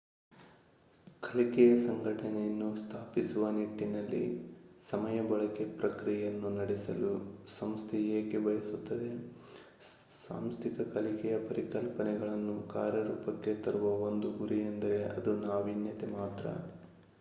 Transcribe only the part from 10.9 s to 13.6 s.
ಕಲಿಕೆಯ ಪರಿಕಲ್ಪನೆಗಳನ್ನು ಕಾರ್ಯರೂಪಕ್ಕೆ